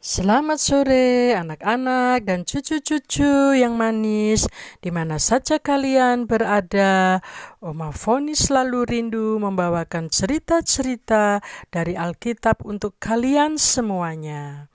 Selamat 0.00 0.56
sore 0.56 1.36
anak-anak 1.36 2.24
dan 2.24 2.48
cucu-cucu 2.48 3.52
yang 3.52 3.76
manis 3.76 4.48
di 4.80 4.88
mana 4.88 5.20
saja 5.20 5.60
kalian 5.60 6.24
berada. 6.24 7.20
Oma 7.60 7.92
Foni 7.92 8.32
selalu 8.32 8.88
rindu 8.88 9.36
membawakan 9.36 10.08
cerita-cerita 10.08 11.44
dari 11.68 12.00
Alkitab 12.00 12.64
untuk 12.64 12.96
kalian 12.96 13.60
semuanya. 13.60 14.72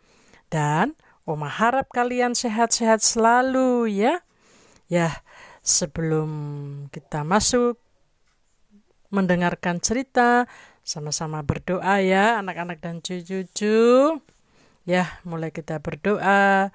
Dan 0.53 0.93
Oma 1.25 1.49
harap 1.49 1.89
kalian 1.89 2.37
sehat-sehat 2.37 3.01
selalu 3.01 3.89
ya. 3.89 4.21
Ya, 4.93 5.25
sebelum 5.65 6.29
kita 6.93 7.25
masuk 7.25 7.81
mendengarkan 9.09 9.81
cerita, 9.81 10.45
sama-sama 10.85 11.41
berdoa 11.41 11.97
ya 12.05 12.37
anak-anak 12.45 12.77
dan 12.77 13.01
cucu-cucu. 13.01 14.21
Ya, 14.85 15.17
mulai 15.25 15.49
kita 15.49 15.81
berdoa. 15.81 16.69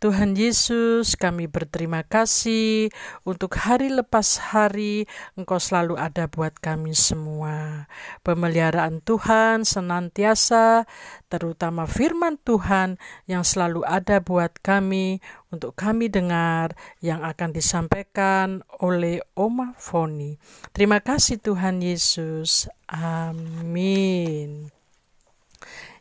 Tuhan 0.00 0.32
Yesus, 0.32 1.12
kami 1.12 1.44
berterima 1.44 2.00
kasih 2.00 2.88
untuk 3.26 3.52
hari 3.60 3.92
lepas 3.92 4.40
hari 4.40 5.04
Engkau 5.36 5.60
selalu 5.60 6.00
ada 6.00 6.24
buat 6.24 6.56
kami 6.56 6.96
semua. 6.96 7.84
Pemeliharaan 8.24 9.04
Tuhan 9.04 9.68
senantiasa, 9.68 10.88
terutama 11.28 11.84
firman 11.84 12.40
Tuhan 12.40 12.96
yang 13.28 13.44
selalu 13.44 13.84
ada 13.84 14.24
buat 14.24 14.56
kami 14.64 15.20
untuk 15.52 15.76
kami 15.76 16.08
dengar 16.08 16.72
yang 17.04 17.20
akan 17.20 17.52
disampaikan 17.52 18.64
oleh 18.80 19.20
Oma 19.36 19.76
Foni. 19.76 20.40
Terima 20.72 21.04
kasih 21.04 21.42
Tuhan 21.44 21.84
Yesus. 21.84 22.72
Amin. 22.88 24.72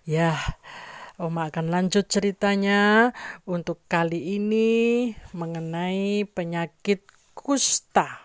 Ya, 0.07 0.57
Oma 1.19 1.51
akan 1.51 1.67
lanjut 1.67 2.07
ceritanya 2.07 3.11
untuk 3.43 3.83
kali 3.91 4.39
ini 4.39 5.11
mengenai 5.35 6.23
penyakit 6.23 7.03
kusta. 7.35 8.23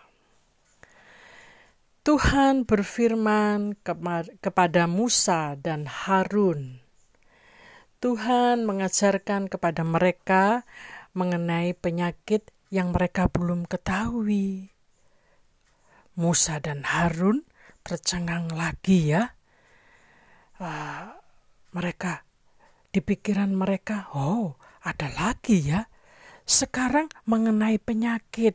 Tuhan 2.06 2.62
berfirman 2.62 3.74
kepada 4.38 4.86
Musa 4.86 5.58
dan 5.58 5.90
Harun. 5.90 6.78
Tuhan 7.98 8.62
mengajarkan 8.62 9.50
kepada 9.50 9.82
mereka 9.82 10.62
mengenai 11.18 11.74
penyakit 11.74 12.46
yang 12.70 12.94
mereka 12.94 13.26
belum 13.26 13.66
ketahui. 13.66 14.70
Musa 16.14 16.62
dan 16.62 16.86
Harun 16.86 17.42
tercengang 17.82 18.54
lagi 18.54 19.18
ya. 19.18 19.34
Uh, 20.62 21.10
mereka 21.74 22.22
di 22.94 23.02
pikiran 23.02 23.50
mereka, 23.50 24.06
oh 24.14 24.54
ada 24.86 25.10
lagi 25.10 25.74
ya. 25.74 25.90
Sekarang 26.46 27.10
mengenai 27.26 27.82
penyakit. 27.82 28.54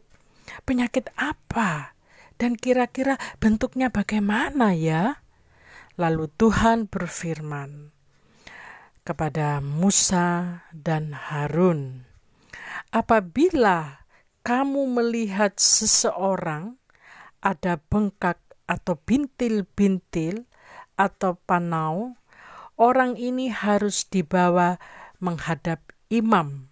Penyakit 0.63 1.11
apa? 1.19 1.91
Dan 2.39 2.55
kira-kira 2.55 3.19
bentuknya 3.43 3.91
bagaimana 3.91 4.71
ya? 4.71 5.19
Lalu 5.99 6.31
Tuhan 6.39 6.87
berfirman 6.87 7.91
kepada 9.03 9.59
Musa 9.59 10.63
dan 10.71 11.11
Harun, 11.11 12.07
"Apabila 12.95 14.07
kamu 14.47 14.87
melihat 14.87 15.59
seseorang 15.59 16.79
ada 17.43 17.75
bengkak 17.91 18.39
atau 18.71 18.95
bintil-bintil 19.03 20.47
atau 20.95 21.35
panau 21.43 22.18
orang 22.79 23.19
ini 23.19 23.51
harus 23.51 24.07
dibawa 24.07 24.79
menghadap 25.19 25.83
imam. 26.07 26.71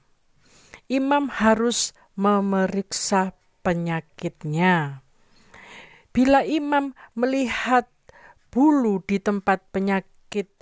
Imam 0.88 1.27
harus 1.27 1.91
memeriksa 2.16 3.36
penyakitnya. 3.59 5.04
Bila 6.15 6.48
imam 6.48 6.95
melihat 7.14 7.92
bulu 8.48 9.04
di 9.04 9.20
tempat 9.20 9.67
penyakitnya 9.70 10.58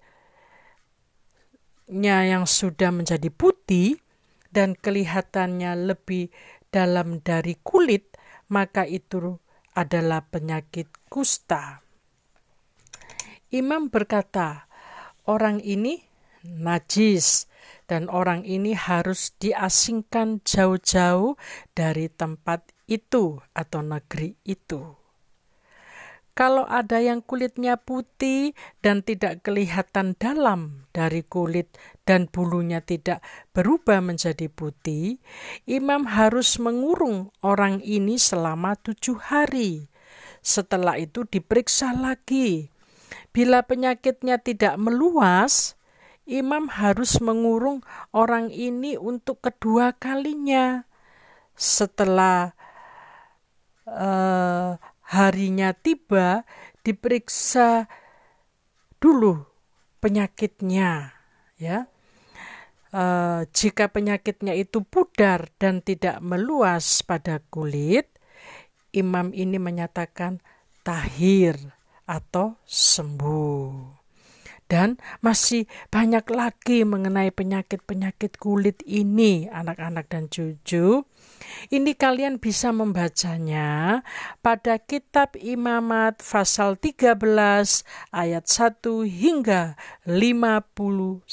yang 2.25 2.49
sudah 2.49 2.89
menjadi 2.89 3.29
putih 3.29 4.01
dan 4.49 4.73
kelihatannya 4.73 5.93
lebih 5.93 6.33
dalam 6.73 7.21
dari 7.21 7.55
kulit, 7.61 8.17
maka 8.49 8.83
itu 8.83 9.37
adalah 9.77 10.25
penyakit 10.27 10.89
kusta. 11.07 11.85
Imam 13.53 13.87
berkata, 13.87 14.67
orang 15.25 15.61
ini 15.61 16.05
najis 16.45 17.49
dan 17.89 18.09
orang 18.09 18.45
ini 18.45 18.73
harus 18.73 19.33
diasingkan 19.37 20.41
jauh-jauh 20.45 21.37
dari 21.73 22.09
tempat 22.09 22.73
itu 22.85 23.41
atau 23.53 23.81
negeri 23.81 24.37
itu. 24.45 25.05
Kalau 26.35 26.67
ada 26.67 26.99
yang 26.99 27.23
kulitnya 27.23 27.79
putih 27.79 28.51
dan 28.83 29.07
tidak 29.07 29.39
kelihatan 29.39 30.19
dalam 30.19 30.83
dari 30.91 31.23
kulit 31.23 31.71
dan 32.03 32.27
bulunya 32.27 32.83
tidak 32.83 33.23
berubah 33.55 34.03
menjadi 34.03 34.51
putih, 34.51 35.23
imam 35.63 36.03
harus 36.11 36.59
mengurung 36.59 37.31
orang 37.39 37.79
ini 37.79 38.19
selama 38.19 38.75
tujuh 38.75 39.15
hari. 39.15 39.87
Setelah 40.43 40.99
itu 40.99 41.23
diperiksa 41.23 41.95
lagi 41.95 42.74
Bila 43.35 43.67
penyakitnya 43.67 44.39
tidak 44.39 44.79
meluas, 44.79 45.75
imam 46.23 46.71
harus 46.71 47.19
mengurung 47.21 47.85
orang 48.15 48.49
ini 48.49 48.95
untuk 48.95 49.43
kedua 49.43 49.91
kalinya. 49.91 50.87
Setelah 51.55 52.55
uh, 53.87 54.79
harinya 55.11 55.75
tiba, 55.75 56.47
diperiksa 56.81 57.91
dulu 59.03 59.43
penyakitnya, 59.99 61.11
ya. 61.59 61.91
Uh, 62.95 63.43
jika 63.51 63.91
penyakitnya 63.91 64.55
itu 64.55 64.79
pudar 64.79 65.51
dan 65.59 65.83
tidak 65.83 66.23
meluas 66.23 67.03
pada 67.03 67.43
kulit, 67.51 68.07
imam 68.95 69.35
ini 69.35 69.59
menyatakan 69.59 70.39
tahir 70.87 71.74
atau 72.05 72.57
sembuh. 72.65 74.05
Dan 74.65 74.97
masih 75.21 75.69
banyak 75.93 76.25
lagi 76.33 76.81
mengenai 76.81 77.29
penyakit-penyakit 77.29 78.41
kulit 78.41 78.81
ini, 78.81 79.45
anak-anak 79.45 80.09
dan 80.09 80.25
cucu. 80.25 81.05
Ini 81.69 81.93
kalian 81.93 82.41
bisa 82.41 82.73
membacanya 82.73 84.01
pada 84.41 84.81
kitab 84.81 85.37
Imamat 85.37 86.25
pasal 86.25 86.81
13 86.81 87.13
ayat 88.09 88.45
1 88.49 89.05
hingga 89.05 89.77
59. 90.09 91.29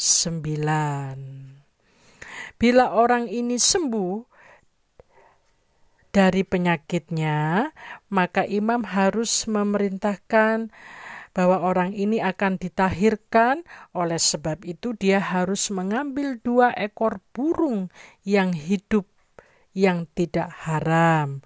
Bila 2.61 2.85
orang 2.93 3.33
ini 3.33 3.57
sembuh, 3.57 4.32
dari 6.13 6.45
penyakitnya, 6.45 7.73
maka 8.13 8.45
imam 8.45 8.85
harus 8.85 9.49
memerintahkan 9.49 10.69
bahwa 11.33 11.65
orang 11.65 11.97
ini 11.97 12.21
akan 12.21 12.61
ditahirkan. 12.61 13.65
Oleh 13.97 14.21
sebab 14.21 14.63
itu, 14.69 14.93
dia 14.93 15.19
harus 15.19 15.73
mengambil 15.73 16.37
dua 16.39 16.77
ekor 16.77 17.25
burung 17.33 17.89
yang 18.23 18.53
hidup, 18.53 19.09
yang 19.73 20.05
tidak 20.13 20.53
haram, 20.69 21.41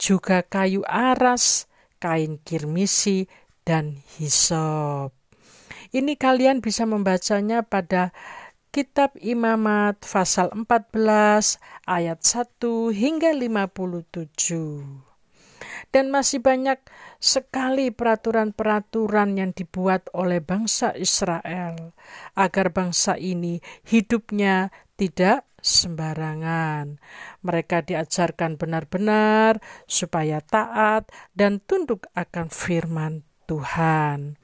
juga 0.00 0.40
kayu 0.40 0.80
aras, 0.88 1.68
kain 2.00 2.40
kirmisi, 2.40 3.28
dan 3.68 4.00
hisop. 4.16 5.12
Ini 5.92 6.16
kalian 6.16 6.64
bisa 6.64 6.88
membacanya 6.88 7.62
pada 7.62 8.10
Kitab 8.76 9.16
Imamat 9.24 10.04
pasal 10.04 10.52
14 10.52 10.92
ayat 11.88 12.20
1 12.20 12.92
hingga 12.92 13.32
57. 13.32 15.00
Dan 15.88 16.12
masih 16.12 16.44
banyak 16.44 16.84
sekali 17.16 17.88
peraturan-peraturan 17.88 19.40
yang 19.40 19.56
dibuat 19.56 20.12
oleh 20.12 20.44
bangsa 20.44 20.92
Israel 20.92 21.96
agar 22.36 22.68
bangsa 22.68 23.16
ini 23.16 23.64
hidupnya 23.88 24.68
tidak 25.00 25.48
sembarangan. 25.64 27.00
Mereka 27.48 27.80
diajarkan 27.80 28.60
benar-benar 28.60 29.56
supaya 29.88 30.44
taat 30.44 31.08
dan 31.32 31.64
tunduk 31.64 32.12
akan 32.12 32.52
firman 32.52 33.24
Tuhan. 33.48 34.36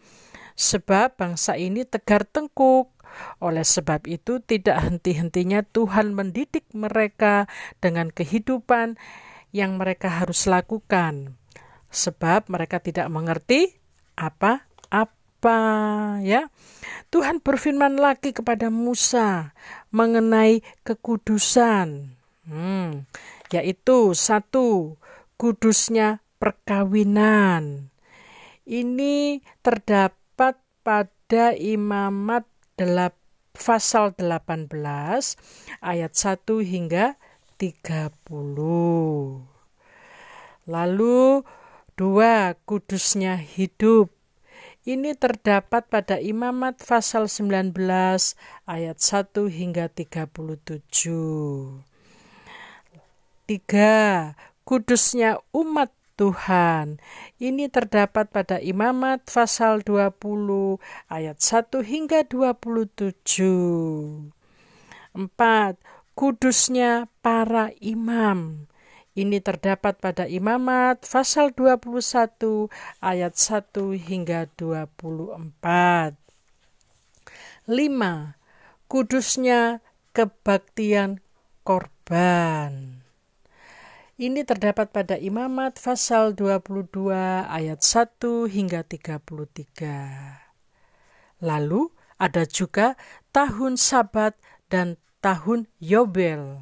Sebab 0.56 1.20
bangsa 1.20 1.61
ini 1.61 1.84
tegar 1.84 2.25
tengkuk 2.25 3.02
oleh 3.41 3.64
sebab 3.67 4.06
itu, 4.06 4.38
tidak 4.43 4.81
henti-hentinya 4.82 5.64
Tuhan 5.64 6.12
mendidik 6.17 6.69
mereka 6.73 7.50
dengan 7.82 8.12
kehidupan 8.12 8.97
yang 9.53 9.76
mereka 9.76 10.09
harus 10.09 10.49
lakukan, 10.49 11.37
sebab 11.93 12.49
mereka 12.49 12.81
tidak 12.81 13.12
mengerti 13.12 13.76
apa 14.17 14.64
apa 14.88 15.59
ya. 16.25 16.49
Tuhan 17.12 17.44
berfirman 17.44 18.00
lagi 18.00 18.32
kepada 18.32 18.73
Musa 18.73 19.53
mengenai 19.93 20.65
kekudusan. 20.87 22.17
Hmm, 22.43 23.06
yaitu 23.53 24.17
satu 24.17 24.99
kudusnya 25.37 26.25
perkawinan. 26.41 27.93
Ini 28.62 29.43
terdapat 29.61 30.58
pada 30.82 31.55
imamat 31.55 32.47
pasal 33.52 34.17
18 34.17 34.73
ayat 35.84 36.12
1 36.17 36.64
hingga 36.64 37.20
30. 37.61 38.17
Lalu 40.67 41.46
dua 41.94 42.58
kudusnya 42.67 43.38
hidup. 43.38 44.11
Ini 44.82 45.14
terdapat 45.14 45.87
pada 45.87 46.19
Imamat 46.19 46.82
pasal 46.82 47.31
19 47.31 47.70
ayat 48.67 48.99
1 48.99 49.46
hingga 49.46 49.87
37. 49.87 50.82
Tiga, 53.46 54.34
kudusnya 54.67 55.38
umat 55.55 55.94
Tuhan. 56.17 57.00
Ini 57.41 57.69
terdapat 57.73 58.29
pada 58.29 58.61
Imamat 58.61 59.25
pasal 59.26 59.82
20 59.85 60.79
ayat 61.11 61.41
1 61.41 61.82
hingga 61.82 62.23
27. 62.29 64.32
Empat, 65.12 65.76
kudusnya 66.17 67.09
para 67.20 67.73
imam. 67.81 68.69
Ini 69.12 69.44
terdapat 69.44 70.00
pada 70.00 70.25
Imamat 70.25 71.05
pasal 71.05 71.53
21 71.53 72.73
ayat 73.05 73.37
1 73.37 73.93
hingga 73.93 74.49
24. 74.56 76.17
5. 77.69 78.41
Kudusnya 78.88 79.85
kebaktian 80.17 81.20
korban. 81.61 83.02
Ini 84.20 84.44
terdapat 84.44 84.93
pada 84.93 85.17
Imamat 85.17 85.81
pasal 85.81 86.37
22 86.37 86.85
ayat 87.49 87.81
1 87.81 88.44
hingga 88.44 88.85
33. 88.85 91.41
Lalu 91.41 91.88
ada 92.20 92.44
juga 92.44 93.00
tahun 93.32 93.81
Sabat 93.81 94.37
dan 94.69 95.00
tahun 95.25 95.64
Yobel. 95.81 96.61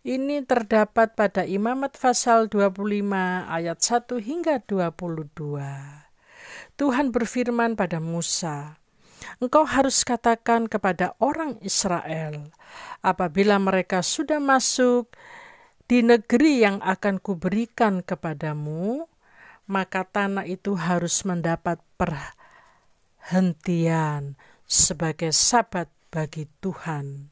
Ini 0.00 0.48
terdapat 0.48 1.12
pada 1.12 1.44
Imamat 1.44 2.00
pasal 2.00 2.48
25 2.48 2.80
ayat 3.52 3.76
1 3.76 4.08
hingga 4.24 4.64
22. 4.64 5.28
Tuhan 6.80 7.06
berfirman 7.12 7.76
pada 7.76 8.00
Musa, 8.00 8.80
Engkau 9.44 9.68
harus 9.68 10.08
katakan 10.08 10.72
kepada 10.72 11.20
orang 11.20 11.60
Israel, 11.60 12.48
apabila 13.04 13.60
mereka 13.60 14.00
sudah 14.00 14.40
masuk 14.40 15.12
di 15.92 16.00
negeri 16.00 16.64
yang 16.64 16.80
akan 16.80 17.20
kuberikan 17.20 18.00
kepadamu, 18.00 19.04
maka 19.68 20.08
tanah 20.08 20.48
itu 20.48 20.72
harus 20.72 21.20
mendapat 21.28 21.84
perhentian 23.20 24.40
sebagai 24.64 25.36
sabat 25.36 25.92
bagi 26.08 26.48
Tuhan 26.64 27.28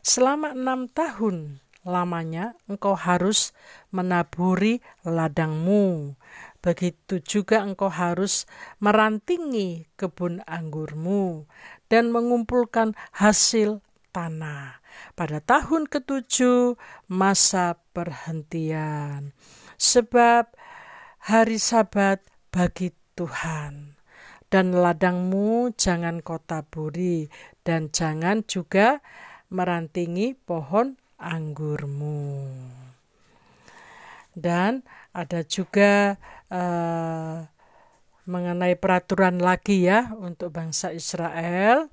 Selama 0.00 0.54
enam 0.54 0.86
tahun 0.88 1.60
lamanya 1.84 2.56
engkau 2.70 2.96
harus 2.96 3.52
menaburi 3.92 4.80
ladangmu. 5.04 6.16
Begitu 6.64 7.20
juga 7.20 7.64
engkau 7.64 7.92
harus 7.92 8.48
merantingi 8.80 9.88
kebun 10.00 10.40
anggurmu 10.48 11.44
dan 11.92 12.12
mengumpulkan 12.12 12.96
hasil 13.12 13.84
tanah. 14.12 14.79
Pada 15.14 15.42
tahun 15.42 15.86
ketujuh 15.90 16.76
masa 17.10 17.80
perhentian. 17.92 19.36
Sebab 19.76 20.52
hari 21.24 21.58
sabat 21.60 22.24
bagi 22.48 22.92
Tuhan. 23.16 24.00
Dan 24.50 24.74
ladangmu 24.74 25.70
jangan 25.78 26.18
kau 26.26 26.42
taburi 26.42 27.30
dan 27.62 27.94
jangan 27.94 28.42
juga 28.42 28.98
merantingi 29.46 30.34
pohon 30.34 30.98
anggurmu. 31.22 32.50
Dan 34.34 34.82
ada 35.14 35.46
juga 35.46 36.18
uh, 36.50 37.46
mengenai 38.26 38.74
peraturan 38.78 39.38
lagi 39.38 39.86
ya 39.86 40.14
untuk 40.18 40.54
bangsa 40.54 40.90
Israel. 40.94 41.90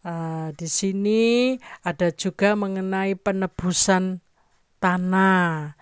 Uh, 0.00 0.48
di 0.56 0.64
sini 0.64 1.60
ada 1.84 2.08
juga 2.08 2.56
mengenai 2.56 3.20
penebusan 3.20 4.24
tanah. 4.80 5.76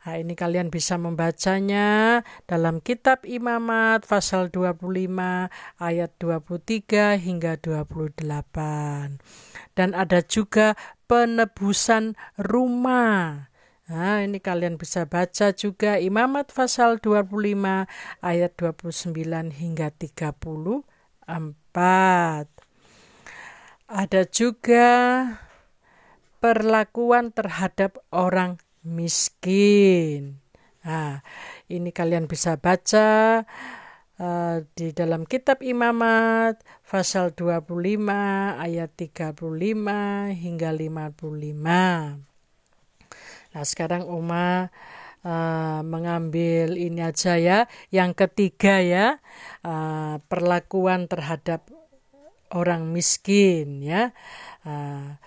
Nah, 0.00 0.16
ini 0.16 0.32
kalian 0.34 0.72
bisa 0.72 0.96
membacanya 0.98 2.22
dalam 2.48 2.80
kitab 2.82 3.22
Imamat 3.28 4.08
pasal 4.08 4.48
25 4.50 5.52
ayat 5.78 6.10
23 6.18 7.14
hingga 7.20 7.60
28. 7.60 9.20
Dan 9.76 9.92
ada 9.94 10.24
juga 10.24 10.74
penebusan 11.06 12.16
rumah. 12.40 13.52
Nah, 13.86 14.18
ini 14.24 14.40
kalian 14.42 14.82
bisa 14.82 15.06
baca 15.06 15.54
juga 15.54 16.02
Imamat 16.02 16.50
pasal 16.50 16.98
25 16.98 17.86
ayat 18.24 18.50
29 18.58 19.54
hingga 19.54 19.94
34. 19.94 22.59
Ada 24.00 24.24
juga 24.24 24.88
perlakuan 26.40 27.36
terhadap 27.36 28.00
orang 28.08 28.56
miskin. 28.80 30.40
Nah, 30.80 31.20
ini 31.68 31.92
kalian 31.92 32.24
bisa 32.24 32.56
baca 32.56 33.44
uh, 34.16 34.56
di 34.72 34.96
dalam 34.96 35.28
kitab 35.28 35.60
Imamat 35.60 36.64
pasal 36.88 37.36
25 37.36 37.76
ayat 38.56 38.88
35 38.96 39.36
hingga 40.32 40.70
55. 40.72 41.60
Nah, 43.52 43.64
sekarang 43.68 44.08
Uma 44.08 44.72
uh, 45.28 45.84
mengambil 45.84 46.72
ini 46.80 47.04
aja 47.04 47.36
ya, 47.36 47.68
yang 47.92 48.16
ketiga 48.16 48.80
ya, 48.80 49.20
uh, 49.60 50.16
perlakuan 50.24 51.04
terhadap 51.04 51.68
orang 52.50 52.90
miskin 52.90 53.82
ya. 53.82 54.12
Uh, 54.66 55.18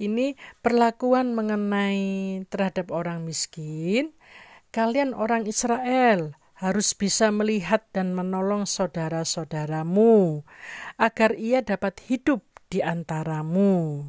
ini 0.00 0.34
perlakuan 0.64 1.36
mengenai 1.36 2.42
terhadap 2.48 2.88
orang 2.88 3.28
miskin. 3.28 4.16
Kalian 4.72 5.12
orang 5.12 5.44
Israel 5.44 6.40
harus 6.60 6.92
bisa 6.92 7.32
melihat 7.32 7.84
dan 7.92 8.12
menolong 8.12 8.68
saudara-saudaramu 8.68 10.44
agar 11.00 11.32
ia 11.36 11.64
dapat 11.64 12.00
hidup 12.04 12.44
di 12.68 12.84
antaramu. 12.84 14.04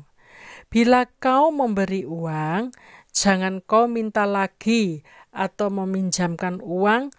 Bila 0.68 1.08
kau 1.20 1.52
memberi 1.52 2.04
uang, 2.08 2.72
jangan 3.12 3.60
kau 3.64 3.88
minta 3.88 4.24
lagi 4.24 5.04
atau 5.32 5.68
meminjamkan 5.72 6.64
uang, 6.64 7.12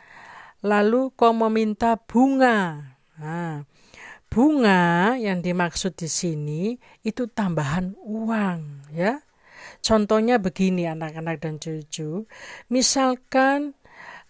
lalu 0.65 1.13
kau 1.17 1.33
meminta 1.33 1.97
bunga. 1.97 2.93
Nah, 3.17 3.65
bunga 4.33 5.13
yang 5.21 5.45
dimaksud 5.45 5.93
di 5.93 6.09
sini 6.09 6.73
itu 7.05 7.29
tambahan 7.29 7.93
uang 8.01 8.89
ya. 8.97 9.21
Contohnya 9.85 10.41
begini 10.41 10.89
anak-anak 10.89 11.37
dan 11.45 11.61
cucu. 11.61 12.25
Misalkan 12.73 13.77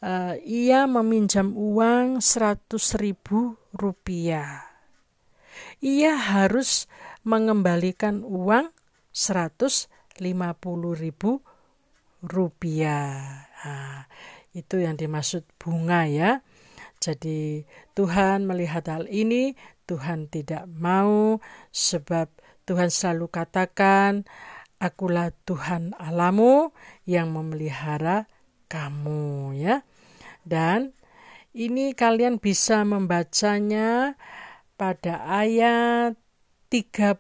uh, 0.03 0.35
ia 0.43 0.91
meminjam 0.91 1.55
uang 1.55 2.19
100 2.19 2.75
ribu 2.99 3.55
rupiah. 3.71 4.67
Ia 5.79 6.19
harus 6.19 6.91
mengembalikan 7.23 8.27
uang 8.27 8.75
150 9.15 9.87
ribu 10.99 11.31
rupiah. 12.27 13.47
Nah, 13.63 14.11
itu 14.51 14.83
yang 14.83 14.99
dimaksud 14.99 15.47
bunga 15.63 16.11
ya. 16.11 16.43
Jadi 17.03 17.67
Tuhan 17.99 18.47
melihat 18.47 18.87
hal 18.87 19.11
ini, 19.11 19.59
Tuhan 19.91 20.31
tidak 20.31 20.71
mau 20.71 21.43
sebab 21.75 22.31
Tuhan 22.63 22.95
selalu 22.95 23.27
katakan, 23.27 24.23
akulah 24.79 25.35
Tuhan 25.43 25.99
alamu 25.99 26.71
yang 27.03 27.35
memelihara 27.35 28.31
kamu 28.71 29.59
ya. 29.59 29.83
Dan 30.47 30.95
ini 31.51 31.91
kalian 31.91 32.39
bisa 32.39 32.87
membacanya 32.87 34.15
pada 34.79 35.27
ayat 35.27 36.15
39 36.71 37.19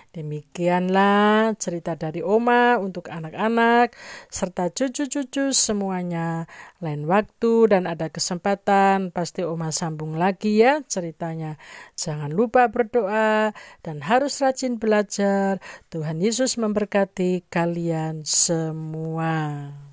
Demikianlah 0.10 1.54
cerita 1.62 1.94
dari 1.94 2.26
Oma 2.26 2.82
untuk 2.82 3.14
anak-anak 3.14 3.94
serta 4.34 4.74
cucu-cucu 4.74 5.54
semuanya. 5.54 6.50
Lain 6.82 7.06
waktu 7.06 7.70
dan 7.70 7.86
ada 7.86 8.10
kesempatan 8.10 9.14
pasti 9.14 9.46
Oma 9.46 9.70
sambung 9.70 10.18
lagi 10.18 10.66
ya 10.66 10.82
ceritanya. 10.90 11.62
Jangan 11.94 12.34
lupa 12.34 12.74
berdoa 12.74 13.54
dan 13.86 14.02
harus 14.02 14.42
rajin 14.42 14.82
belajar. 14.82 15.62
Tuhan 15.94 16.26
Yesus 16.26 16.58
memberkati 16.58 17.46
kalian 17.46 18.26
semua. 18.26 19.89